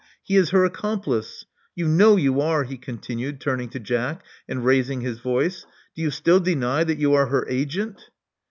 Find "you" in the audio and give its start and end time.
1.75-1.87, 2.17-2.41, 6.01-6.09, 6.97-7.13